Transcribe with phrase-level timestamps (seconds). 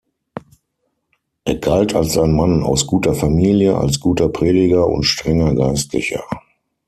[1.45, 6.23] Er galt als ein Mann aus guter Familie, als guter Prediger und strenger Geistlicher.